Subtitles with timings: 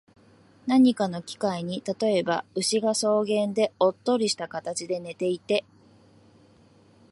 [0.65, 5.63] 何かの機会に、例えば、牛が草原でおっとりした形で寝ていて、